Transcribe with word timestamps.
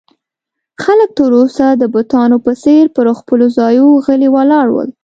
خلک 0.83 1.09
تر 1.19 1.29
اوسه 1.39 1.67
د 1.73 1.83
بتانو 1.95 2.37
په 2.45 2.51
څېر 2.63 2.85
پر 2.95 3.05
خپلو 3.19 3.45
ځایو 3.57 3.87
غلي 4.05 4.29
ولاړ 4.35 4.67
ول. 4.71 4.89